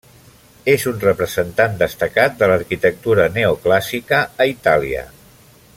És 0.71 0.85
un 0.91 0.95
representant 1.03 1.75
destacat 1.83 2.39
de 2.41 2.49
l'arquitectura 2.53 3.29
neoclàssica 3.37 4.23
a 4.23 4.49
Itàlia. 4.55 5.05